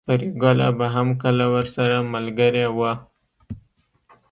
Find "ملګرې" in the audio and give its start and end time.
2.13-2.65